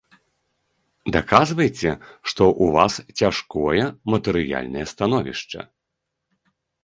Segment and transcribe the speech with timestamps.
[1.15, 1.89] Даказвайце,
[2.29, 5.61] што ў вас цяжкое матэрыяльнае становішча.